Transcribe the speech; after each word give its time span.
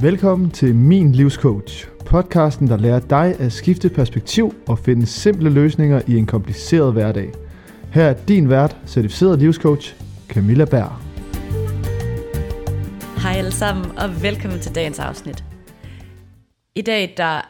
Velkommen 0.00 0.50
til 0.50 0.74
Min 0.74 1.12
Livscoach, 1.12 1.88
podcasten, 2.06 2.68
der 2.68 2.76
lærer 2.76 3.00
dig 3.00 3.40
at 3.40 3.52
skifte 3.52 3.88
perspektiv 3.88 4.54
og 4.68 4.78
finde 4.78 5.06
simple 5.06 5.50
løsninger 5.50 6.02
i 6.06 6.16
en 6.16 6.26
kompliceret 6.26 6.92
hverdag. 6.92 7.32
Her 7.92 8.04
er 8.04 8.14
din 8.28 8.48
vært, 8.48 8.76
certificeret 8.86 9.38
livscoach, 9.38 9.94
Camilla 10.28 10.64
Berg. 10.64 10.92
Hej 13.22 13.32
alle 13.32 13.52
sammen, 13.52 13.98
og 13.98 14.22
velkommen 14.22 14.60
til 14.60 14.74
dagens 14.74 14.98
afsnit. 14.98 15.44
I 16.74 16.82
dag 16.82 17.14
der 17.16 17.40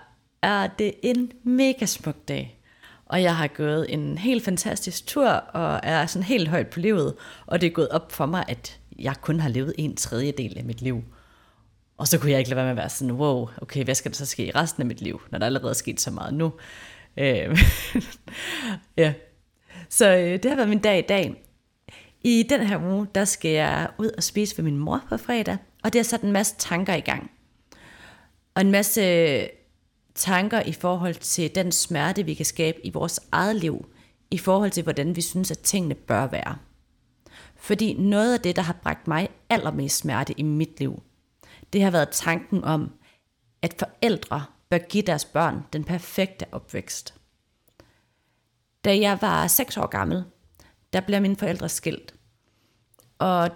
er 0.42 0.66
det 0.66 0.92
en 1.02 1.32
mega 1.44 1.86
smuk 1.86 2.28
dag, 2.28 2.60
og 3.06 3.22
jeg 3.22 3.36
har 3.36 3.48
gået 3.56 3.86
en 3.88 4.18
helt 4.18 4.44
fantastisk 4.44 5.06
tur, 5.06 5.28
og 5.28 5.80
er 5.82 6.06
sådan 6.06 6.26
helt 6.26 6.48
højt 6.48 6.66
på 6.68 6.80
livet, 6.80 7.14
og 7.46 7.60
det 7.60 7.66
er 7.66 7.70
gået 7.70 7.88
op 7.88 8.12
for 8.12 8.26
mig, 8.26 8.44
at 8.48 8.78
jeg 8.98 9.14
kun 9.20 9.40
har 9.40 9.48
levet 9.48 9.72
en 9.78 9.96
tredjedel 9.96 10.54
af 10.58 10.64
mit 10.64 10.82
liv. 10.82 11.02
Og 11.98 12.08
så 12.08 12.18
kunne 12.18 12.30
jeg 12.30 12.38
ikke 12.38 12.50
lade 12.50 12.56
være 12.56 12.64
med 12.64 12.70
at 12.70 12.76
være 12.76 12.88
sådan, 12.88 13.12
wow, 13.12 13.48
okay, 13.62 13.84
hvad 13.84 13.94
skal 13.94 14.10
der 14.10 14.16
så 14.16 14.26
ske 14.26 14.46
i 14.46 14.50
resten 14.50 14.82
af 14.82 14.86
mit 14.86 15.00
liv, 15.00 15.20
når 15.30 15.38
der 15.38 15.46
allerede 15.46 15.70
er 15.70 15.74
sket 15.74 16.00
så 16.00 16.10
meget 16.10 16.34
nu? 16.34 16.52
Øh, 17.16 17.58
ja. 18.96 19.12
Så 19.88 20.16
øh, 20.16 20.32
det 20.42 20.44
har 20.44 20.56
været 20.56 20.68
min 20.68 20.78
dag 20.78 20.98
i 20.98 21.06
dag. 21.08 21.44
I 22.24 22.46
den 22.48 22.60
her 22.60 22.82
uge, 22.82 23.06
der 23.14 23.24
skal 23.24 23.50
jeg 23.50 23.88
ud 23.98 24.10
og 24.16 24.22
spise 24.22 24.56
ved 24.58 24.64
min 24.64 24.78
mor 24.78 25.02
på 25.08 25.16
fredag, 25.16 25.56
og 25.84 25.92
det 25.92 25.98
har 25.98 26.04
sat 26.04 26.20
en 26.20 26.32
masse 26.32 26.54
tanker 26.58 26.94
i 26.94 27.00
gang. 27.00 27.30
Og 28.54 28.60
en 28.60 28.70
masse 28.70 29.00
øh, 29.00 29.46
tanker 30.14 30.62
i 30.62 30.72
forhold 30.72 31.14
til 31.14 31.54
den 31.54 31.72
smerte, 31.72 32.24
vi 32.24 32.34
kan 32.34 32.46
skabe 32.46 32.86
i 32.86 32.90
vores 32.90 33.20
eget 33.32 33.56
liv, 33.56 33.86
i 34.30 34.38
forhold 34.38 34.70
til, 34.70 34.82
hvordan 34.82 35.16
vi 35.16 35.20
synes, 35.20 35.50
at 35.50 35.58
tingene 35.58 35.94
bør 35.94 36.26
være. 36.26 36.56
Fordi 37.56 37.92
noget 37.92 38.34
af 38.34 38.40
det, 38.40 38.56
der 38.56 38.62
har 38.62 38.76
bragt 38.82 39.08
mig 39.08 39.28
allermest 39.50 39.98
smerte 39.98 40.34
i 40.40 40.42
mit 40.42 40.80
liv, 40.80 41.02
det 41.72 41.82
har 41.82 41.90
været 41.90 42.08
tanken 42.08 42.64
om, 42.64 42.90
at 43.62 43.74
forældre 43.78 44.44
bør 44.70 44.78
give 44.78 45.02
deres 45.02 45.24
børn 45.24 45.64
den 45.72 45.84
perfekte 45.84 46.46
opvækst. 46.52 47.14
Da 48.84 48.98
jeg 48.98 49.18
var 49.20 49.46
6 49.46 49.76
år 49.76 49.86
gammel, 49.86 50.24
der 50.92 51.00
blev 51.00 51.22
mine 51.22 51.36
forældre 51.36 51.68
skilt. 51.68 52.14
Og 53.18 53.50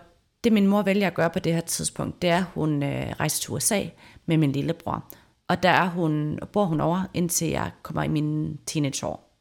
det 0.44 0.52
min 0.52 0.66
mor 0.66 0.82
vælger 0.82 1.06
at 1.06 1.14
gøre 1.14 1.30
på 1.30 1.38
det 1.38 1.54
her 1.54 1.60
tidspunkt, 1.60 2.22
det 2.22 2.30
er, 2.30 2.36
at 2.36 2.44
hun 2.54 2.82
øh, 2.82 3.10
rejser 3.20 3.40
til 3.40 3.50
USA 3.50 3.84
med 4.26 4.36
min 4.36 4.52
lillebror. 4.52 5.12
Og 5.48 5.62
der 5.62 5.68
er 5.70 5.88
hun, 5.88 6.38
bor 6.52 6.64
hun 6.64 6.80
over, 6.80 7.02
indtil 7.14 7.48
jeg 7.48 7.70
kommer 7.82 8.02
i 8.02 8.08
mine 8.08 8.56
teenageår. 8.66 9.38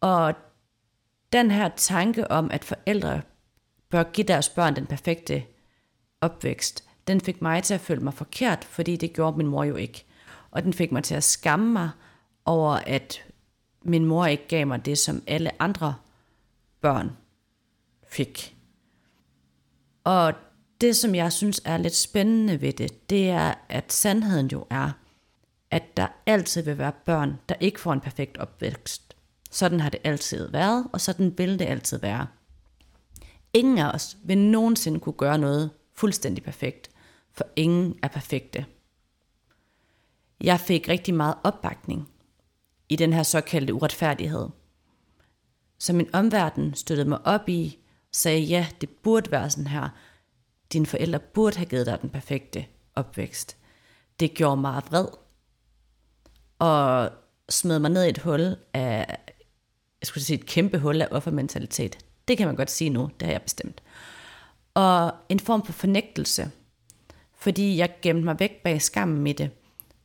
Og 0.00 0.34
den 1.32 1.50
her 1.50 1.70
tanke 1.76 2.30
om, 2.30 2.50
at 2.50 2.64
forældre 2.64 3.22
bør 3.90 4.02
give 4.02 4.26
deres 4.26 4.48
børn 4.48 4.76
den 4.76 4.86
perfekte 4.86 5.44
opvækst, 6.20 6.85
den 7.06 7.20
fik 7.20 7.42
mig 7.42 7.62
til 7.62 7.74
at 7.74 7.80
føle 7.80 8.00
mig 8.00 8.14
forkert, 8.14 8.64
fordi 8.64 8.96
det 8.96 9.12
gjorde 9.12 9.36
min 9.36 9.46
mor 9.46 9.64
jo 9.64 9.76
ikke. 9.76 10.04
Og 10.50 10.62
den 10.62 10.72
fik 10.72 10.92
mig 10.92 11.04
til 11.04 11.14
at 11.14 11.24
skamme 11.24 11.72
mig 11.72 11.90
over, 12.44 12.72
at 12.72 13.24
min 13.82 14.04
mor 14.04 14.26
ikke 14.26 14.48
gav 14.48 14.66
mig 14.66 14.84
det, 14.84 14.98
som 14.98 15.22
alle 15.26 15.62
andre 15.62 15.94
børn 16.80 17.16
fik. 18.08 18.56
Og 20.04 20.34
det, 20.80 20.96
som 20.96 21.14
jeg 21.14 21.32
synes 21.32 21.60
er 21.64 21.76
lidt 21.76 21.94
spændende 21.94 22.60
ved 22.60 22.72
det, 22.72 23.10
det 23.10 23.30
er, 23.30 23.54
at 23.68 23.92
sandheden 23.92 24.46
jo 24.46 24.66
er, 24.70 24.90
at 25.70 25.96
der 25.96 26.06
altid 26.26 26.62
vil 26.62 26.78
være 26.78 26.92
børn, 26.92 27.38
der 27.48 27.54
ikke 27.60 27.80
får 27.80 27.92
en 27.92 28.00
perfekt 28.00 28.38
opvækst. 28.38 29.16
Sådan 29.50 29.80
har 29.80 29.88
det 29.88 30.00
altid 30.04 30.50
været, 30.50 30.86
og 30.92 31.00
sådan 31.00 31.38
vil 31.38 31.58
det 31.58 31.64
altid 31.64 31.98
være. 31.98 32.26
Ingen 33.52 33.78
af 33.78 33.90
os 33.90 34.16
vil 34.24 34.38
nogensinde 34.38 35.00
kunne 35.00 35.12
gøre 35.12 35.38
noget 35.38 35.70
fuldstændig 35.94 36.44
perfekt, 36.44 36.90
for 37.36 37.46
ingen 37.56 37.98
er 38.02 38.08
perfekte. 38.08 38.66
Jeg 40.40 40.60
fik 40.60 40.88
rigtig 40.88 41.14
meget 41.14 41.34
opbakning 41.44 42.08
i 42.88 42.96
den 42.96 43.12
her 43.12 43.22
såkaldte 43.22 43.74
uretfærdighed. 43.74 44.48
Så 45.78 45.92
min 45.92 46.14
omverden 46.14 46.74
støttede 46.74 47.08
mig 47.08 47.26
op 47.26 47.48
i, 47.48 47.78
sagde, 48.12 48.40
ja, 48.40 48.66
det 48.80 48.88
burde 48.90 49.30
være 49.30 49.50
sådan 49.50 49.66
her. 49.66 49.88
Dine 50.72 50.86
forældre 50.86 51.18
burde 51.18 51.56
have 51.56 51.66
givet 51.66 51.86
dig 51.86 51.98
den 52.02 52.10
perfekte 52.10 52.66
opvækst. 52.94 53.56
Det 54.20 54.34
gjorde 54.34 54.60
mig 54.60 54.82
vred. 54.90 55.06
Og 56.58 57.10
smed 57.48 57.78
mig 57.78 57.90
ned 57.90 58.04
i 58.04 58.08
et 58.08 58.18
hul 58.18 58.56
af, 58.74 59.18
jeg 60.00 60.06
skulle 60.06 60.24
sige 60.24 60.38
et 60.38 60.46
kæmpe 60.46 60.78
hul 60.78 61.02
af 61.02 61.08
offermentalitet. 61.10 61.98
Det 62.28 62.38
kan 62.38 62.46
man 62.46 62.56
godt 62.56 62.70
sige 62.70 62.90
nu, 62.90 63.10
det 63.20 63.26
har 63.26 63.32
jeg 63.32 63.42
bestemt. 63.42 63.82
Og 64.74 65.14
en 65.28 65.40
form 65.40 65.64
for 65.64 65.72
fornægtelse, 65.72 66.50
fordi 67.38 67.76
jeg 67.76 67.94
gemte 68.02 68.24
mig 68.24 68.40
væk 68.40 68.62
bag 68.62 68.82
skammen 68.82 69.26
i 69.26 69.32
det. 69.32 69.50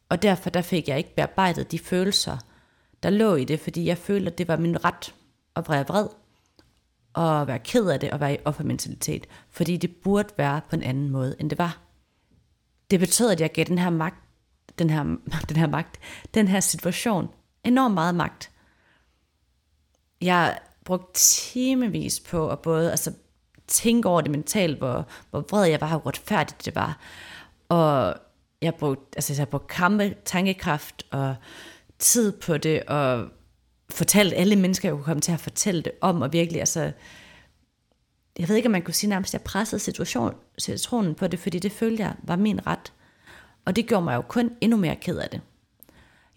Og 0.09 0.21
derfor 0.21 0.49
der 0.49 0.61
fik 0.61 0.87
jeg 0.87 0.97
ikke 0.97 1.15
bearbejdet 1.15 1.71
de 1.71 1.79
følelser, 1.79 2.37
der 3.03 3.09
lå 3.09 3.35
i 3.35 3.45
det, 3.45 3.59
fordi 3.59 3.85
jeg 3.85 3.97
følte, 3.97 4.31
at 4.31 4.37
det 4.37 4.47
var 4.47 4.57
min 4.57 4.85
ret 4.85 5.15
at 5.55 5.69
være 5.69 5.87
vred, 5.87 6.07
og 7.13 7.47
være 7.47 7.59
ked 7.59 7.89
af 7.89 7.99
det, 7.99 8.11
og 8.11 8.19
være 8.19 8.33
i 8.33 8.37
offermentalitet, 8.45 9.27
fordi 9.49 9.77
det 9.77 9.95
burde 9.95 10.33
være 10.37 10.61
på 10.69 10.75
en 10.75 10.83
anden 10.83 11.09
måde, 11.09 11.35
end 11.39 11.49
det 11.49 11.57
var. 11.57 11.81
Det 12.91 12.99
betød, 12.99 13.31
at 13.31 13.41
jeg 13.41 13.51
gav 13.51 13.65
den 13.65 13.77
her 13.77 13.89
magt, 13.89 14.23
den 14.79 14.89
her, 14.89 15.03
den 15.49 15.57
her 15.57 15.67
magt, 15.67 15.99
den 16.33 16.47
her 16.47 16.59
situation, 16.59 17.29
enormt 17.63 17.93
meget 17.93 18.15
magt. 18.15 18.51
Jeg 20.21 20.59
brugte 20.85 21.19
timevis 21.19 22.19
på 22.19 22.49
at 22.49 22.59
både 22.59 22.91
altså, 22.91 23.13
tænke 23.71 24.09
over 24.09 24.21
det 24.21 24.31
mentalt, 24.31 24.77
hvor, 24.77 25.07
hvor 25.29 25.45
vred 25.49 25.65
jeg 25.65 25.81
var, 25.81 25.97
hvor 25.97 26.07
retfærdigt 26.07 26.65
det 26.65 26.75
var. 26.75 26.99
Og 27.69 28.15
jeg 28.61 28.75
brugte, 28.75 29.03
altså 29.15 29.33
jeg 29.33 29.47
brugte 29.47 29.67
kampe, 29.67 30.15
tankekraft 30.25 31.05
og 31.11 31.35
tid 31.99 32.31
på 32.31 32.57
det, 32.57 32.83
og 32.83 33.27
fortalte 33.89 34.35
alle 34.35 34.55
mennesker, 34.55 34.89
jeg 34.89 34.95
kunne 34.95 35.05
komme 35.05 35.21
til 35.21 35.31
at 35.31 35.39
fortælle 35.39 35.81
det 35.81 35.91
om, 36.01 36.21
og 36.21 36.33
virkelig, 36.33 36.59
altså, 36.59 36.91
jeg 38.39 38.49
ved 38.49 38.55
ikke, 38.55 38.67
om 38.67 38.71
man 38.71 38.81
kunne 38.81 38.93
sige 38.93 39.09
nærmest, 39.09 39.35
at 39.35 39.39
jeg 39.39 39.45
pressede 39.45 39.79
situation, 39.79 40.35
situationen 40.57 41.15
på 41.15 41.27
det, 41.27 41.39
fordi 41.39 41.59
det 41.59 41.71
følte 41.71 42.03
jeg 42.03 42.15
var 42.23 42.35
min 42.35 42.67
ret. 42.67 42.93
Og 43.65 43.75
det 43.75 43.87
gjorde 43.87 44.03
mig 44.03 44.15
jo 44.15 44.21
kun 44.21 44.51
endnu 44.61 44.77
mere 44.77 44.95
ked 44.95 45.17
af 45.17 45.29
det. 45.29 45.41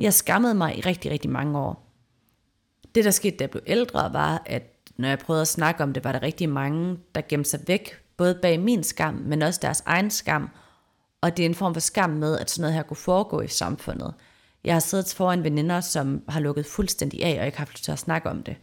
Jeg 0.01 0.15
skammede 0.15 0.55
mig 0.55 0.79
i 0.79 0.81
rigtig, 0.81 1.11
rigtig 1.11 1.31
mange 1.31 1.59
år. 1.59 1.91
Det, 2.95 3.05
der 3.05 3.11
skete, 3.11 3.37
da 3.37 3.43
jeg 3.43 3.51
blev 3.51 3.63
ældre, 3.67 4.13
var, 4.13 4.43
at 4.47 4.74
når 4.97 5.09
jeg 5.09 5.19
prøvede 5.19 5.41
at 5.41 5.49
snakke 5.49 5.83
om 5.83 5.93
det, 5.93 6.05
var 6.05 6.13
der 6.13 6.23
rigtig 6.23 6.49
mange, 6.49 6.99
der 7.15 7.21
gemte 7.29 7.51
sig 7.51 7.61
væk, 7.67 8.03
både 8.17 8.39
bag 8.43 8.61
min 8.61 8.83
skam, 8.83 9.15
men 9.15 9.43
også 9.43 9.61
deres 9.63 9.83
egen 9.87 10.11
skam. 10.11 10.51
Og 11.21 11.37
det 11.37 11.43
er 11.43 11.49
en 11.49 11.55
form 11.55 11.75
for 11.75 11.81
skam 11.81 12.11
med, 12.11 12.39
at 12.39 12.51
sådan 12.51 12.63
noget 12.63 12.75
her 12.75 12.83
kunne 12.83 12.97
foregå 12.97 13.41
i 13.41 13.49
samfundet. 13.49 14.15
Jeg 14.65 14.75
har 14.75 14.81
siddet 14.81 15.15
foran 15.17 15.45
veninder, 15.45 15.81
som 15.81 16.23
har 16.29 16.41
lukket 16.41 16.67
fuldstændig 16.67 17.25
af, 17.25 17.41
og 17.41 17.47
ikke 17.47 17.59
haft 17.59 17.73
lyst 17.73 17.85
til 17.85 17.93
at 17.93 17.99
snakke 17.99 18.31
om 18.31 18.43
det. 18.43 18.57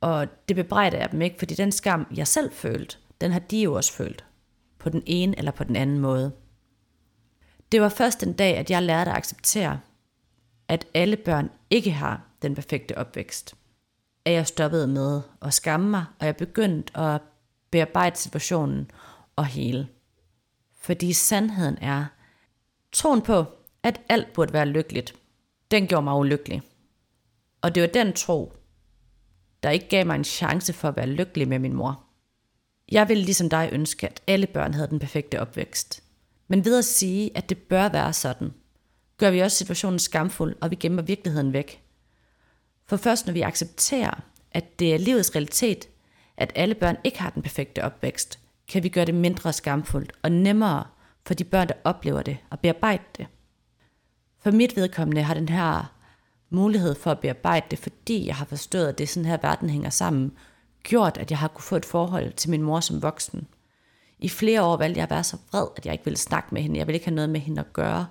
Og 0.00 0.26
det 0.48 0.56
bebrejder 0.56 0.98
jeg 0.98 1.12
dem 1.12 1.22
ikke, 1.22 1.38
fordi 1.38 1.54
den 1.54 1.72
skam, 1.72 2.06
jeg 2.16 2.26
selv 2.26 2.52
følte, 2.52 2.96
den 3.20 3.32
har 3.32 3.38
de 3.38 3.62
jo 3.62 3.74
også 3.74 3.92
følt. 3.92 4.24
På 4.78 4.88
den 4.88 5.02
ene 5.06 5.38
eller 5.38 5.50
på 5.50 5.64
den 5.64 5.76
anden 5.76 5.98
måde. 5.98 6.32
Det 7.72 7.80
var 7.80 7.88
først 7.88 8.20
den 8.20 8.32
dag, 8.32 8.56
at 8.56 8.70
jeg 8.70 8.82
lærte 8.82 9.10
at 9.10 9.16
acceptere, 9.16 9.80
at 10.68 10.86
alle 10.94 11.16
børn 11.16 11.50
ikke 11.70 11.90
har 11.90 12.20
den 12.42 12.54
perfekte 12.54 12.98
opvækst 12.98 13.54
at 14.24 14.32
jeg 14.32 14.46
stoppede 14.46 14.86
med 14.86 15.20
at 15.42 15.54
skamme 15.54 15.90
mig, 15.90 16.04
og 16.20 16.26
jeg 16.26 16.36
begyndte 16.36 16.96
at 16.98 17.20
bearbejde 17.70 18.16
situationen 18.16 18.90
og 19.36 19.46
hele. 19.46 19.88
Fordi 20.80 21.12
sandheden 21.12 21.78
er, 21.80 22.04
troen 22.92 23.22
på, 23.22 23.44
at 23.82 24.00
alt 24.08 24.32
burde 24.32 24.52
være 24.52 24.66
lykkeligt, 24.66 25.14
den 25.70 25.86
gjorde 25.86 26.04
mig 26.04 26.14
ulykkelig. 26.14 26.62
Og 27.62 27.74
det 27.74 27.82
var 27.82 27.86
den 27.86 28.12
tro, 28.12 28.52
der 29.62 29.70
ikke 29.70 29.88
gav 29.88 30.06
mig 30.06 30.14
en 30.14 30.24
chance 30.24 30.72
for 30.72 30.88
at 30.88 30.96
være 30.96 31.06
lykkelig 31.06 31.48
med 31.48 31.58
min 31.58 31.72
mor. 31.74 32.04
Jeg 32.92 33.08
ville 33.08 33.24
ligesom 33.24 33.48
dig 33.50 33.68
ønske, 33.72 34.08
at 34.08 34.22
alle 34.26 34.46
børn 34.46 34.74
havde 34.74 34.88
den 34.88 34.98
perfekte 34.98 35.40
opvækst. 35.40 36.02
Men 36.48 36.64
ved 36.64 36.78
at 36.78 36.84
sige, 36.84 37.36
at 37.36 37.48
det 37.48 37.58
bør 37.58 37.88
være 37.88 38.12
sådan, 38.12 38.52
gør 39.16 39.30
vi 39.30 39.40
også 39.40 39.56
situationen 39.56 39.98
skamfuld, 39.98 40.56
og 40.60 40.70
vi 40.70 40.76
gemmer 40.76 41.02
virkeligheden 41.02 41.52
væk. 41.52 41.81
For 42.86 42.96
først 42.96 43.26
når 43.26 43.32
vi 43.32 43.40
accepterer, 43.40 44.20
at 44.50 44.78
det 44.78 44.94
er 44.94 44.98
livets 44.98 45.34
realitet, 45.34 45.88
at 46.36 46.52
alle 46.54 46.74
børn 46.74 46.96
ikke 47.04 47.20
har 47.20 47.30
den 47.30 47.42
perfekte 47.42 47.84
opvækst, 47.84 48.38
kan 48.68 48.82
vi 48.82 48.88
gøre 48.88 49.04
det 49.04 49.14
mindre 49.14 49.52
skamfuldt 49.52 50.12
og 50.22 50.32
nemmere 50.32 50.84
for 51.26 51.34
de 51.34 51.44
børn, 51.44 51.68
der 51.68 51.74
oplever 51.84 52.22
det, 52.22 52.38
at 52.52 52.60
bearbejde 52.60 53.04
det. 53.16 53.26
For 54.42 54.50
mit 54.50 54.76
vedkommende 54.76 55.22
har 55.22 55.34
den 55.34 55.48
her 55.48 55.92
mulighed 56.50 56.94
for 56.94 57.10
at 57.10 57.18
bearbejde 57.18 57.66
det, 57.70 57.78
fordi 57.78 58.26
jeg 58.26 58.36
har 58.36 58.44
forstået, 58.44 58.88
at 58.88 58.98
det 58.98 59.04
er 59.04 59.08
sådan 59.08 59.28
her, 59.28 59.38
verden 59.42 59.70
hænger 59.70 59.90
sammen, 59.90 60.32
gjort, 60.82 61.16
at 61.16 61.30
jeg 61.30 61.38
har 61.38 61.48
kunne 61.48 61.62
få 61.62 61.76
et 61.76 61.84
forhold 61.84 62.32
til 62.32 62.50
min 62.50 62.62
mor 62.62 62.80
som 62.80 63.02
voksen. 63.02 63.46
I 64.18 64.28
flere 64.28 64.62
år 64.62 64.76
valgte 64.76 64.98
jeg 64.98 65.04
at 65.04 65.10
være 65.10 65.24
så 65.24 65.36
vred, 65.50 65.66
at 65.76 65.86
jeg 65.86 65.92
ikke 65.92 66.04
ville 66.04 66.18
snakke 66.18 66.48
med 66.52 66.62
hende. 66.62 66.78
Jeg 66.78 66.86
ville 66.86 66.96
ikke 66.96 67.06
have 67.06 67.14
noget 67.14 67.30
med 67.30 67.40
hende 67.40 67.60
at 67.60 67.72
gøre. 67.72 68.06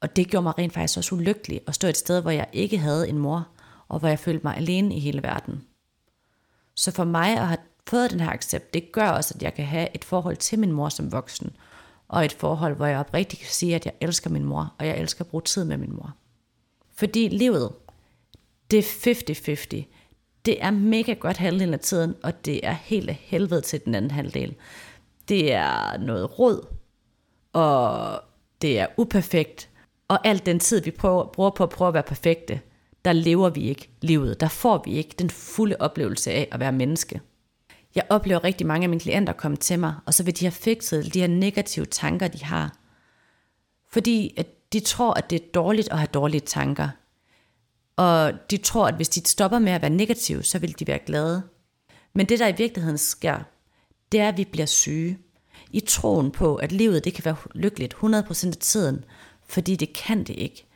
Og 0.00 0.16
det 0.16 0.28
gjorde 0.28 0.42
mig 0.42 0.58
rent 0.58 0.72
faktisk 0.72 0.98
også 0.98 1.14
ulykkelig 1.14 1.60
at 1.66 1.74
stå 1.74 1.88
et 1.88 1.96
sted, 1.96 2.22
hvor 2.22 2.30
jeg 2.30 2.46
ikke 2.52 2.78
havde 2.78 3.08
en 3.08 3.18
mor, 3.18 3.48
og 3.94 4.00
hvor 4.00 4.08
jeg 4.08 4.18
følte 4.18 4.40
mig 4.44 4.56
alene 4.56 4.94
i 4.94 4.98
hele 4.98 5.22
verden. 5.22 5.64
Så 6.74 6.90
for 6.92 7.04
mig 7.04 7.30
at 7.30 7.46
have 7.46 7.58
fået 7.86 8.10
den 8.10 8.20
her 8.20 8.30
accept, 8.30 8.74
det 8.74 8.92
gør 8.92 9.08
også, 9.08 9.34
at 9.36 9.42
jeg 9.42 9.54
kan 9.54 9.64
have 9.64 9.88
et 9.94 10.04
forhold 10.04 10.36
til 10.36 10.58
min 10.58 10.72
mor 10.72 10.88
som 10.88 11.12
voksen, 11.12 11.56
og 12.08 12.24
et 12.24 12.32
forhold, 12.32 12.76
hvor 12.76 12.86
jeg 12.86 12.98
oprigtigt 12.98 13.42
kan 13.42 13.50
sige, 13.50 13.74
at 13.74 13.86
jeg 13.86 13.94
elsker 14.00 14.30
min 14.30 14.44
mor, 14.44 14.74
og 14.78 14.86
jeg 14.86 14.98
elsker 14.98 15.24
at 15.24 15.30
bruge 15.30 15.42
tid 15.42 15.64
med 15.64 15.76
min 15.76 15.92
mor. 15.92 16.14
Fordi 16.94 17.28
livet, 17.28 17.72
det 18.70 18.78
er 18.78 19.82
50-50. 19.82 19.84
Det 20.44 20.62
er 20.64 20.70
mega 20.70 21.12
godt 21.12 21.36
halvdelen 21.36 21.74
af 21.74 21.80
tiden, 21.80 22.14
og 22.22 22.44
det 22.44 22.66
er 22.66 22.72
helt 22.72 23.08
af 23.08 23.14
helvede 23.14 23.60
til 23.60 23.84
den 23.84 23.94
anden 23.94 24.10
halvdel. 24.10 24.54
Det 25.28 25.52
er 25.52 25.98
noget 25.98 26.38
råd, 26.38 26.66
og 27.52 28.20
det 28.62 28.78
er 28.78 28.86
uperfekt, 28.96 29.68
og 30.08 30.26
alt 30.26 30.46
den 30.46 30.60
tid, 30.60 30.80
vi 30.80 30.90
prøver, 30.90 31.26
bruger 31.26 31.50
på 31.50 31.62
at 31.62 31.70
prøve 31.70 31.88
at 31.88 31.94
være 31.94 32.02
perfekte, 32.02 32.60
der 33.04 33.12
lever 33.12 33.48
vi 33.48 33.68
ikke 33.68 33.88
livet. 34.00 34.40
Der 34.40 34.48
får 34.48 34.82
vi 34.84 34.92
ikke 34.92 35.14
den 35.18 35.30
fulde 35.30 35.76
oplevelse 35.78 36.30
af 36.30 36.48
at 36.52 36.60
være 36.60 36.72
menneske. 36.72 37.20
Jeg 37.94 38.04
oplever 38.10 38.44
rigtig 38.44 38.66
mange 38.66 38.84
af 38.84 38.88
mine 38.88 39.00
klienter 39.00 39.32
komme 39.32 39.56
til 39.56 39.78
mig, 39.78 39.94
og 40.06 40.14
så 40.14 40.22
vil 40.22 40.40
de 40.40 40.44
have 40.44 40.52
fikset 40.52 41.14
de 41.14 41.20
her 41.20 41.26
negative 41.26 41.84
tanker, 41.84 42.28
de 42.28 42.44
har. 42.44 42.78
Fordi 43.92 44.34
at 44.36 44.72
de 44.72 44.80
tror, 44.80 45.14
at 45.14 45.30
det 45.30 45.42
er 45.42 45.46
dårligt 45.54 45.88
at 45.92 45.98
have 45.98 46.08
dårlige 46.14 46.40
tanker. 46.40 46.88
Og 47.96 48.32
de 48.50 48.56
tror, 48.56 48.86
at 48.86 48.94
hvis 48.94 49.08
de 49.08 49.28
stopper 49.28 49.58
med 49.58 49.72
at 49.72 49.82
være 49.82 49.90
negative, 49.90 50.42
så 50.42 50.58
vil 50.58 50.78
de 50.78 50.86
være 50.86 50.98
glade. 50.98 51.42
Men 52.12 52.26
det, 52.26 52.38
der 52.38 52.48
i 52.48 52.54
virkeligheden 52.56 52.98
sker, 52.98 53.38
det 54.12 54.20
er, 54.20 54.28
at 54.28 54.36
vi 54.36 54.44
bliver 54.44 54.66
syge. 54.66 55.18
I 55.70 55.80
troen 55.80 56.30
på, 56.30 56.56
at 56.56 56.72
livet 56.72 57.04
det 57.04 57.14
kan 57.14 57.24
være 57.24 57.36
lykkeligt 57.54 57.94
100% 57.94 58.46
af 58.46 58.56
tiden, 58.60 59.04
fordi 59.48 59.76
det 59.76 59.92
kan 59.92 60.18
det 60.18 60.34
ikke. 60.36 60.66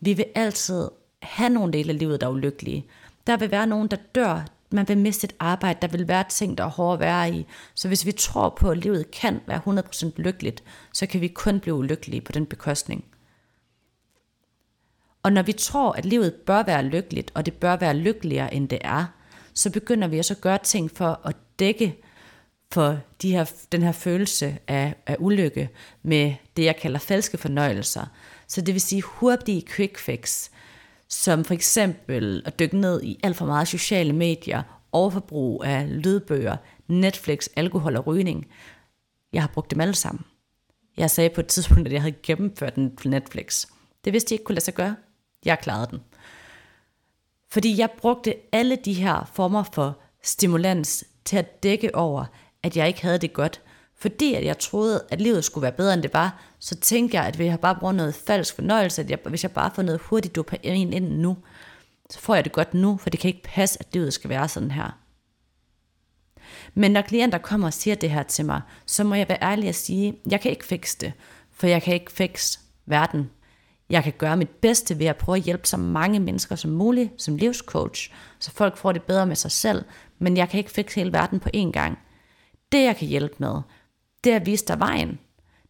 Vi 0.00 0.12
vil 0.12 0.26
altid 0.34 0.88
have 1.22 1.50
nogle 1.50 1.72
dele 1.72 1.92
af 1.92 1.98
livet, 1.98 2.20
der 2.20 2.26
er 2.26 2.30
ulykkelige. 2.30 2.86
Der 3.26 3.36
vil 3.36 3.50
være 3.50 3.66
nogen, 3.66 3.88
der 3.88 3.96
dør. 4.14 4.46
Man 4.70 4.88
vil 4.88 4.98
miste 4.98 5.24
et 5.24 5.34
arbejde. 5.38 5.78
Der 5.82 5.88
vil 5.88 6.08
være 6.08 6.24
ting, 6.28 6.58
der 6.58 6.64
er 6.64 6.68
hårde 6.68 6.94
at 6.94 7.00
være 7.00 7.30
i. 7.30 7.46
Så 7.74 7.88
hvis 7.88 8.06
vi 8.06 8.12
tror 8.12 8.48
på, 8.48 8.70
at 8.70 8.78
livet 8.78 9.10
kan 9.10 9.40
være 9.46 9.60
100% 9.66 10.12
lykkeligt, 10.16 10.62
så 10.92 11.06
kan 11.06 11.20
vi 11.20 11.28
kun 11.28 11.60
blive 11.60 11.74
ulykkelige 11.74 12.20
på 12.20 12.32
den 12.32 12.46
bekostning. 12.46 13.04
Og 15.22 15.32
når 15.32 15.42
vi 15.42 15.52
tror, 15.52 15.92
at 15.92 16.04
livet 16.04 16.34
bør 16.34 16.62
være 16.62 16.82
lykkeligt, 16.82 17.30
og 17.34 17.46
det 17.46 17.54
bør 17.54 17.76
være 17.76 17.96
lykkeligere, 17.96 18.54
end 18.54 18.68
det 18.68 18.78
er, 18.84 19.04
så 19.54 19.70
begynder 19.70 20.08
vi 20.08 20.18
også 20.18 20.34
at 20.34 20.40
gøre 20.40 20.58
ting 20.58 20.90
for 20.90 21.20
at 21.24 21.36
dække 21.58 22.02
for 22.72 22.98
de 23.22 23.30
her, 23.30 23.52
den 23.72 23.82
her 23.82 23.92
følelse 23.92 24.58
af, 24.68 24.94
af 25.06 25.16
ulykke 25.18 25.68
med 26.02 26.34
det, 26.56 26.64
jeg 26.64 26.76
kalder 26.76 26.98
falske 26.98 27.38
fornøjelser. 27.38 28.06
Så 28.46 28.60
det 28.60 28.74
vil 28.74 28.80
sige 28.80 29.02
hurtige 29.02 29.62
quick 29.66 29.98
fix, 29.98 30.48
som 31.12 31.44
for 31.44 31.54
eksempel 31.54 32.42
at 32.44 32.58
dykke 32.58 32.76
ned 32.76 33.02
i 33.02 33.20
alt 33.22 33.36
for 33.36 33.46
meget 33.46 33.68
sociale 33.68 34.12
medier, 34.12 34.62
overforbrug 34.92 35.64
af 35.64 36.02
lydbøger, 36.02 36.56
Netflix, 36.88 37.46
alkohol 37.56 37.96
og 37.96 38.06
rygning. 38.06 38.46
Jeg 39.32 39.42
har 39.42 39.50
brugt 39.54 39.70
dem 39.70 39.80
alle 39.80 39.94
sammen. 39.94 40.24
Jeg 40.96 41.10
sagde 41.10 41.30
på 41.30 41.40
et 41.40 41.46
tidspunkt, 41.46 41.86
at 41.86 41.92
jeg 41.92 42.02
havde 42.02 42.16
gennemført 42.22 42.76
den 42.76 42.96
på 42.96 43.08
Netflix. 43.08 43.66
Det 44.04 44.12
vidste 44.12 44.32
jeg 44.32 44.34
ikke 44.34 44.44
kunne 44.44 44.54
lade 44.54 44.64
sig 44.64 44.74
gøre. 44.74 44.96
Jeg 45.44 45.58
klarede 45.58 45.86
den. 45.90 46.00
Fordi 47.50 47.78
jeg 47.78 47.90
brugte 47.90 48.34
alle 48.52 48.76
de 48.76 48.92
her 48.92 49.30
former 49.34 49.62
for 49.72 49.98
stimulans 50.22 51.04
til 51.24 51.36
at 51.36 51.62
dække 51.62 51.94
over, 51.94 52.24
at 52.62 52.76
jeg 52.76 52.88
ikke 52.88 53.02
havde 53.02 53.18
det 53.18 53.32
godt. 53.32 53.60
Fordi 54.02 54.34
at 54.34 54.44
jeg 54.44 54.58
troede, 54.58 55.04
at 55.10 55.20
livet 55.20 55.44
skulle 55.44 55.62
være 55.62 55.72
bedre, 55.72 55.94
end 55.94 56.02
det 56.02 56.14
var, 56.14 56.42
så 56.58 56.74
tænkte 56.74 57.16
jeg, 57.16 57.26
at 57.26 57.36
hvis 57.36 57.46
jeg 57.46 57.60
bare 57.60 57.76
bruger 57.80 57.92
noget 57.92 58.14
falsk 58.14 58.54
fornøjelse, 58.54 59.02
at 59.02 59.10
jeg, 59.10 59.18
hvis 59.24 59.42
jeg 59.42 59.50
bare 59.50 59.70
får 59.74 59.82
noget 59.82 60.00
hurtigt 60.00 60.36
dopamin 60.36 60.92
ind 60.92 61.08
nu, 61.08 61.36
så 62.10 62.18
får 62.18 62.34
jeg 62.34 62.44
det 62.44 62.52
godt 62.52 62.74
nu, 62.74 62.96
for 62.96 63.10
det 63.10 63.20
kan 63.20 63.28
ikke 63.28 63.42
passe, 63.42 63.78
at 63.80 63.86
livet 63.92 64.12
skal 64.12 64.30
være 64.30 64.48
sådan 64.48 64.70
her. 64.70 64.98
Men 66.74 66.90
når 66.90 67.02
klienter 67.02 67.38
kommer 67.38 67.66
og 67.66 67.72
siger 67.72 67.94
det 67.94 68.10
her 68.10 68.22
til 68.22 68.44
mig, 68.44 68.60
så 68.86 69.04
må 69.04 69.14
jeg 69.14 69.28
være 69.28 69.42
ærlig 69.42 69.68
og 69.68 69.74
sige, 69.74 70.14
jeg 70.30 70.40
kan 70.40 70.50
ikke 70.50 70.64
fikse 70.64 70.98
det, 71.00 71.12
for 71.52 71.66
jeg 71.66 71.82
kan 71.82 71.94
ikke 71.94 72.12
fikse 72.12 72.58
verden. 72.86 73.30
Jeg 73.90 74.04
kan 74.04 74.12
gøre 74.18 74.36
mit 74.36 74.50
bedste 74.50 74.98
ved 74.98 75.06
at 75.06 75.16
prøve 75.16 75.36
at 75.36 75.42
hjælpe 75.42 75.66
så 75.66 75.76
mange 75.76 76.20
mennesker 76.20 76.56
som 76.56 76.70
muligt 76.70 77.22
som 77.22 77.36
livscoach, 77.36 78.12
så 78.38 78.50
folk 78.50 78.76
får 78.76 78.92
det 78.92 79.02
bedre 79.02 79.26
med 79.26 79.36
sig 79.36 79.50
selv, 79.50 79.84
men 80.18 80.36
jeg 80.36 80.48
kan 80.48 80.58
ikke 80.58 80.70
fikse 80.70 80.94
hele 80.96 81.12
verden 81.12 81.40
på 81.40 81.48
én 81.56 81.70
gang. 81.70 81.98
Det 82.72 82.82
jeg 82.82 82.96
kan 82.96 83.08
hjælpe 83.08 83.34
med, 83.38 83.62
det 84.24 84.32
er 84.32 84.36
at 84.36 84.46
vise 84.46 84.66
dig 84.66 84.78
vejen 84.78 85.18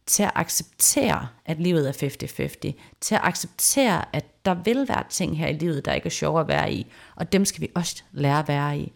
til 0.05 0.23
at 0.23 0.31
acceptere, 0.35 1.27
at 1.45 1.59
livet 1.59 1.87
er 1.87 2.71
50-50, 2.71 2.73
til 3.01 3.15
at 3.15 3.21
acceptere, 3.23 4.15
at 4.15 4.45
der 4.45 4.53
vil 4.53 4.87
være 4.87 5.03
ting 5.09 5.37
her 5.37 5.47
i 5.47 5.53
livet, 5.53 5.85
der 5.85 5.93
ikke 5.93 6.05
er 6.05 6.09
sjove 6.09 6.39
at 6.39 6.47
være 6.47 6.73
i, 6.73 6.91
og 7.15 7.31
dem 7.31 7.45
skal 7.45 7.61
vi 7.61 7.69
også 7.75 8.03
lære 8.11 8.39
at 8.39 8.47
være 8.47 8.79
i. 8.79 8.93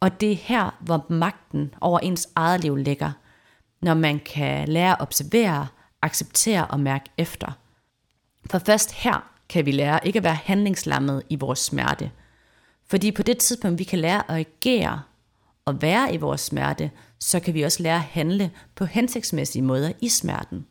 Og 0.00 0.20
det 0.20 0.32
er 0.32 0.36
her, 0.36 0.76
hvor 0.80 1.06
magten 1.08 1.74
over 1.80 1.98
ens 1.98 2.28
eget 2.34 2.60
liv 2.60 2.76
ligger, 2.76 3.12
når 3.80 3.94
man 3.94 4.20
kan 4.20 4.68
lære 4.68 4.92
at 4.92 5.00
observere, 5.00 5.66
acceptere 6.02 6.66
og 6.66 6.80
mærke 6.80 7.10
efter. 7.18 7.52
For 8.50 8.58
først 8.58 8.92
her 8.92 9.30
kan 9.48 9.66
vi 9.66 9.72
lære 9.72 10.06
ikke 10.06 10.16
at 10.16 10.24
være 10.24 10.34
handlingslammet 10.34 11.22
i 11.28 11.36
vores 11.36 11.58
smerte. 11.58 12.10
Fordi 12.86 13.12
på 13.12 13.22
det 13.22 13.38
tidspunkt, 13.38 13.78
vi 13.78 13.84
kan 13.84 13.98
lære 13.98 14.30
at 14.30 14.46
agere 14.46 15.02
at 15.68 15.82
være 15.82 16.14
i 16.14 16.16
vores 16.16 16.40
smerte, 16.40 16.90
så 17.18 17.40
kan 17.40 17.54
vi 17.54 17.62
også 17.62 17.82
lære 17.82 17.94
at 17.94 18.00
handle 18.00 18.50
på 18.74 18.84
hensigtsmæssige 18.84 19.62
måder 19.62 19.92
i 20.00 20.08
smerten. 20.08 20.66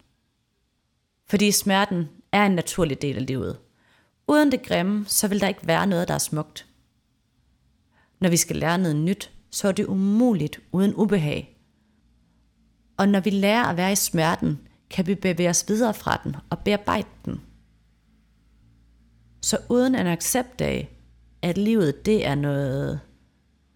Fordi 1.30 1.52
smerten 1.52 2.10
er 2.32 2.46
en 2.46 2.52
naturlig 2.52 3.02
del 3.02 3.16
af 3.16 3.26
livet. 3.26 3.60
Uden 4.28 4.52
det 4.52 4.64
grimme, 4.64 5.06
så 5.06 5.28
vil 5.28 5.42
der 5.42 5.48
ikke 5.48 5.68
være 5.68 5.88
noget, 5.88 6.08
der 6.08 6.14
er 6.14 6.18
smukt. 6.18 6.68
Når 8.20 8.30
vi 8.30 8.38
skal 8.38 8.56
lære 8.56 8.78
noget 8.78 8.96
nyt, 8.96 9.32
så 9.52 9.68
er 9.68 9.72
det 9.72 9.86
umuligt 9.86 10.60
uden 10.72 10.94
ubehag. 10.96 11.58
Og 12.98 13.10
når 13.10 13.20
vi 13.20 13.30
lærer 13.30 13.64
at 13.64 13.78
være 13.78 13.92
i 13.92 13.96
smerten, 13.96 14.60
kan 14.90 15.08
vi 15.08 15.16
bevæge 15.16 15.50
os 15.50 15.66
videre 15.68 15.94
fra 15.94 16.22
den 16.24 16.36
og 16.50 16.60
bearbejde 16.60 17.08
den. 17.26 17.42
Så 19.42 19.58
uden 19.70 19.96
en 19.96 20.08
accept 20.08 20.62
af, 20.62 20.90
at 21.42 21.58
livet 21.58 22.06
det 22.06 22.26
er 22.26 22.36
noget 22.36 23.00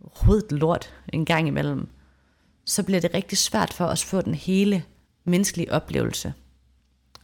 rodet 0.03 0.51
lort 0.51 0.93
en 1.13 1.25
gang 1.25 1.47
imellem, 1.47 1.89
så 2.65 2.83
bliver 2.83 3.01
det 3.01 3.13
rigtig 3.13 3.37
svært 3.37 3.73
for 3.73 3.85
os 3.85 4.03
at 4.03 4.07
få 4.07 4.21
den 4.21 4.35
hele 4.35 4.83
menneskelige 5.23 5.71
oplevelse. 5.71 6.33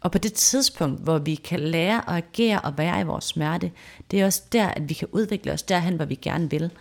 Og 0.01 0.11
på 0.11 0.17
det 0.17 0.33
tidspunkt, 0.33 1.01
hvor 1.01 1.17
vi 1.17 1.35
kan 1.35 1.59
lære 1.59 2.09
at 2.09 2.15
agere 2.15 2.61
og 2.61 2.77
være 2.77 3.01
i 3.01 3.03
vores 3.03 3.25
smerte, 3.25 3.71
det 4.11 4.21
er 4.21 4.25
også 4.25 4.43
der, 4.51 4.67
at 4.67 4.89
vi 4.89 4.93
kan 4.93 5.07
udvikle 5.11 5.51
os 5.51 5.63
derhen, 5.63 5.95
hvor 5.95 6.05
vi 6.05 6.15
gerne 6.15 6.49
vil. 6.49 6.71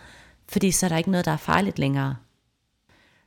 Fordi 0.48 0.70
så 0.70 0.86
er 0.86 0.88
der 0.88 0.96
ikke 0.96 1.10
noget, 1.10 1.24
der 1.26 1.32
er 1.32 1.36
farligt 1.36 1.78
længere. 1.78 2.16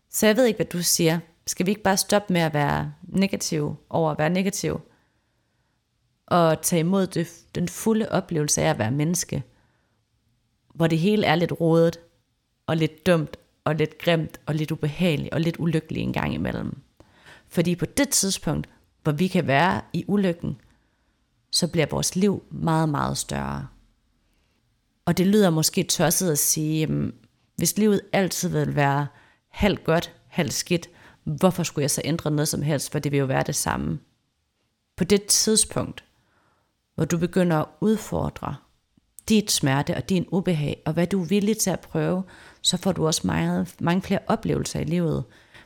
Så 0.10 0.26
jeg 0.26 0.36
ved 0.36 0.46
ikke, 0.46 0.58
hvad 0.58 0.66
du 0.66 0.84
siger. 0.84 1.20
Skal 1.48 1.66
vi 1.66 1.72
ikke 1.72 1.84
bare 1.84 1.98
stoppe 1.98 2.34
med 2.34 2.42
at 2.42 2.54
være 2.54 2.94
negativ 3.04 3.76
over 3.90 4.12
at 4.12 4.18
være 4.18 4.30
negativ? 4.30 4.82
Og 6.28 6.62
tage 6.62 6.80
imod 6.80 7.08
det, 7.08 7.28
den 7.56 7.68
fulde 7.68 8.10
oplevelse 8.10 8.62
af 8.62 8.70
at 8.70 8.80
være 8.80 8.92
menneske. 8.92 9.44
Hvor 10.76 10.88
det 10.88 11.00
hele 11.00 11.26
er 11.26 11.36
lidt 11.36 11.52
rodet, 11.62 12.00
og 12.70 12.78
lidt 12.78 13.06
dumt, 13.06 13.38
og 13.64 13.76
lidt 13.76 13.98
grimt, 13.98 14.40
og 14.46 14.56
lidt 14.56 14.72
ubehageligt, 14.72 15.34
og 15.34 15.42
lidt 15.42 15.56
ulykkelig 15.60 16.04
en 16.04 16.14
gang 16.14 16.34
imellem. 16.34 16.78
Fordi 17.48 17.76
på 17.76 17.86
det 17.86 18.10
tidspunkt, 18.10 18.70
hvor 19.04 19.12
vi 19.12 19.28
kan 19.28 19.48
være 19.48 19.82
i 19.94 20.06
ulykken, 20.08 20.62
så 21.52 21.68
bliver 21.68 21.86
vores 21.92 22.16
liv 22.16 22.44
meget, 22.52 22.90
meget 22.90 23.18
større. 23.18 23.68
Og 25.06 25.18
det 25.18 25.28
lyder 25.28 25.50
måske 25.50 25.84
tosset 25.84 26.32
at 26.32 26.40
sige, 26.40 26.80
jamen, 26.80 27.14
hvis 27.56 27.78
livet 27.78 28.02
altid 28.14 28.50
vil 28.50 28.76
være 28.76 29.08
halvt 29.50 29.84
godt, 29.84 30.14
halvt 30.28 30.54
skidt, 30.54 30.90
hvorfor 31.24 31.64
skulle 31.64 31.84
jeg 31.84 31.92
så 31.92 32.02
ændre 32.06 32.32
noget 32.32 32.48
som 32.48 32.62
helst, 32.62 32.92
for 32.92 33.00
det 33.00 33.12
vil 33.12 33.20
jo 33.20 33.26
være 33.26 33.44
det 33.44 33.56
samme. 33.56 34.00
På 34.98 35.04
det 35.04 35.26
tidspunkt, 35.26 36.04
hvor 36.96 37.06
du 37.06 37.18
begynder 37.18 37.58
at 37.58 37.68
udfordre 37.82 38.56
dit 39.30 39.52
smerte 39.52 39.96
og 39.96 40.10
din 40.10 40.26
ubehag, 40.32 40.82
og 40.86 40.94
hvad 40.94 41.08
du 41.08 41.22
er 41.22 41.26
villig 41.26 41.58
til 41.58 41.70
at 41.70 41.80
prøve, 41.80 42.24
så 42.62 42.78
får 42.78 42.92
du 42.92 43.08
også 43.08 43.22
meget, 43.28 43.76
mange 43.80 44.02
flere 44.02 44.20
oplevelser 44.28 44.80
i 44.80 44.84
livet. 44.84 45.24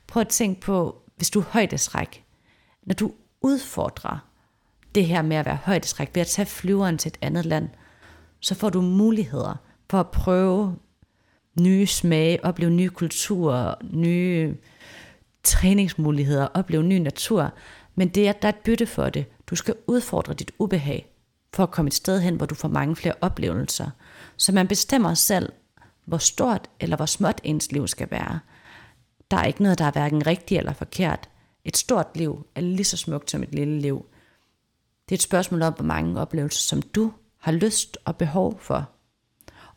Prøv 0.08 0.22
at 0.22 0.28
tænke 0.28 0.62
på, 0.62 1.02
hvis 1.16 1.30
du 1.30 1.40
er 1.40 1.46
højdesræk, 1.50 2.24
når 2.84 2.94
du 2.94 3.12
udfordrer 3.42 4.28
det 4.96 5.06
her 5.06 5.22
med 5.22 5.38
at 5.38 5.46
være 5.46 5.60
højdesræk 5.64 6.10
ved 6.14 6.22
at 6.22 6.28
tage 6.28 6.46
flyveren 6.46 6.98
til 6.98 7.10
et 7.10 7.18
andet 7.22 7.46
land, 7.46 7.70
så 8.40 8.56
får 8.56 8.70
du 8.70 8.82
muligheder 8.82 9.56
for 9.90 10.00
at 10.00 10.12
prøve 10.12 10.76
nye 11.60 11.88
smage, 11.88 12.46
opleve 12.46 12.72
nye 12.72 12.90
kulturer, 12.90 13.76
nye 13.92 14.56
træningsmuligheder, 15.44 16.48
opleve 16.54 16.84
ny 16.84 16.98
natur. 16.98 17.54
Men 17.96 18.08
det 18.08 18.28
er, 18.28 18.32
der 18.32 18.48
er 18.48 18.52
et 18.52 18.64
bytte 18.66 18.86
for 18.86 19.10
det. 19.10 19.26
Du 19.48 19.56
skal 19.56 19.76
udfordre 19.88 20.34
dit 20.34 20.52
ubehag 20.60 21.13
for 21.54 21.64
at 21.64 21.72
komme 21.72 21.88
et 21.88 21.94
sted 21.94 22.22
hen, 22.22 22.36
hvor 22.36 22.46
du 22.46 22.56
får 22.56 22.68
mange 22.68 22.96
flere 22.96 23.16
oplevelser. 23.22 23.90
Så 24.38 24.52
man 24.52 24.68
bestemmer 24.68 25.14
selv, 25.14 25.52
hvor 26.06 26.18
stort 26.18 26.70
eller 26.80 26.96
hvor 26.96 27.06
småt 27.06 27.42
ens 27.44 27.72
liv 27.72 27.88
skal 27.88 28.12
være. 28.12 28.40
Der 29.32 29.38
er 29.38 29.46
ikke 29.46 29.64
noget, 29.64 29.80
der 29.80 29.86
er 29.86 29.92
hverken 29.92 30.28
rigtigt 30.28 30.60
eller 30.60 30.74
forkert. 30.74 31.30
Et 31.66 31.78
stort 31.78 32.08
liv 32.18 32.46
er 32.56 32.62
lige 32.62 32.84
så 32.84 32.98
smukt 32.98 33.32
som 33.32 33.44
et 33.44 33.56
lille 33.56 33.80
liv. 33.80 34.06
Det 35.10 35.16
er 35.16 35.18
et 35.18 35.22
spørgsmål 35.22 35.62
om, 35.62 35.74
hvor 35.74 35.86
mange 35.86 36.22
oplevelser, 36.22 36.62
som 36.62 36.82
du 36.82 37.14
har 37.38 37.52
lyst 37.52 37.98
og 38.06 38.18
behov 38.18 38.60
for. 38.60 38.90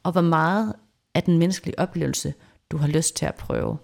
Og 0.03 0.13
hvor 0.13 0.21
meget 0.21 0.75
af 1.15 1.23
den 1.23 1.39
menneskelige 1.39 1.79
oplevelse, 1.79 2.35
du 2.71 2.77
har 2.77 2.89
lyst 2.89 3.17
til 3.17 3.27
at 3.27 3.35
prøve. 3.35 3.79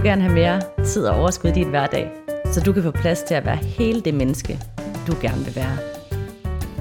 Du 0.00 0.04
gerne 0.04 0.22
have 0.22 0.34
mere 0.34 0.60
tid 0.84 1.06
og 1.06 1.16
overskud 1.16 1.50
i 1.50 1.52
din 1.52 1.68
hverdag, 1.68 2.10
så 2.52 2.60
du 2.60 2.72
kan 2.72 2.82
få 2.82 2.90
plads 2.90 3.22
til 3.22 3.34
at 3.34 3.44
være 3.44 3.56
hele 3.56 4.00
det 4.00 4.14
menneske, 4.14 4.58
du 5.06 5.14
gerne 5.22 5.44
vil 5.44 5.56
være. 5.56 5.78